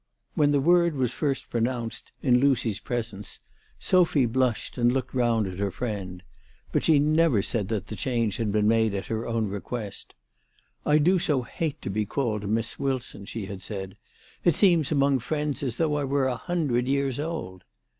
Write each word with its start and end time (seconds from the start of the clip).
When 0.33 0.49
the 0.49 0.59
word 0.59 0.95
was 0.95 1.11
first 1.13 1.51
pronounced 1.51 2.11
in 2.23 2.39
Lucy's 2.39 2.79
292 2.79 2.87
THE 2.87 3.21
TELEGEAPH 3.21 3.21
(HKL. 3.21 3.21
presence 3.21 3.39
Sophy 3.87 4.25
blushed 4.25 4.77
and 4.79 4.91
looked 4.91 5.13
round 5.13 5.45
at 5.45 5.59
her 5.59 5.69
friend. 5.69 6.23
But 6.71 6.83
she 6.83 6.97
never 6.97 7.43
said 7.43 7.67
that 7.67 7.85
the 7.85 7.95
change 7.95 8.37
had 8.37 8.51
been 8.51 8.67
made 8.67 8.95
at 8.95 9.05
her 9.05 9.27
own 9.27 9.47
request. 9.47 10.15
"I 10.87 10.97
do 10.97 11.19
so 11.19 11.43
hate 11.43 11.79
to 11.83 11.91
be 11.91 12.07
called 12.07 12.49
Miss 12.49 12.79
Wilson," 12.79 13.25
she 13.25 13.45
had 13.45 13.61
said." 13.61 13.95
It 14.43 14.55
seems 14.55 14.91
among 14.91 15.19
friends 15.19 15.61
as 15.61 15.75
though 15.75 15.95
I 15.95 16.03
were 16.03 16.25
a 16.25 16.35
hundred 16.35 16.87
years 16.87 17.19
old." 17.19 17.63